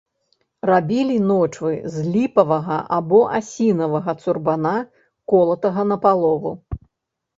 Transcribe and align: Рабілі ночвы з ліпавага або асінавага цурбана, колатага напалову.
Рабілі 0.69 1.17
ночвы 1.31 1.73
з 1.97 2.05
ліпавага 2.15 2.77
або 2.99 3.19
асінавага 3.41 4.11
цурбана, 4.25 4.75
колатага 5.35 5.81
напалову. 5.95 6.51